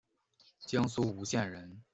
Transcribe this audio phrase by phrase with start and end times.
[0.61, 1.83] 江苏吴县人。